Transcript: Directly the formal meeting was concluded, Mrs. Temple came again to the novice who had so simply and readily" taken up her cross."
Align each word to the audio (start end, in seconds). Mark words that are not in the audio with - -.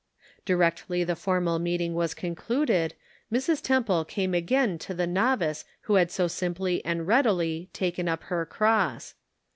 Directly 0.45 1.03
the 1.03 1.15
formal 1.15 1.59
meeting 1.59 1.93
was 1.93 2.15
concluded, 2.15 2.95
Mrs. 3.31 3.61
Temple 3.61 4.03
came 4.03 4.33
again 4.33 4.79
to 4.79 4.95
the 4.95 5.05
novice 5.05 5.63
who 5.81 5.93
had 5.93 6.09
so 6.09 6.27
simply 6.27 6.83
and 6.83 7.05
readily" 7.05 7.69
taken 7.73 8.07
up 8.09 8.23
her 8.23 8.43
cross." 8.47 9.13